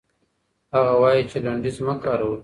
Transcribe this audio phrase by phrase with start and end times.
[0.75, 2.37] هغه وايي چې لنډيز مه کاروئ.